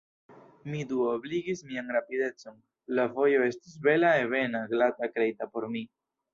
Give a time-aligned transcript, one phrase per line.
[0.69, 2.57] Mi duobligis mian rapidecon:
[3.01, 5.89] la vojo estis bela, ebena, glata, kreita por mi.